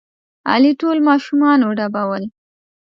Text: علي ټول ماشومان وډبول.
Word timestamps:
علي 0.51 0.71
ټول 0.81 0.97
ماشومان 1.09 1.59
وډبول. 1.63 2.23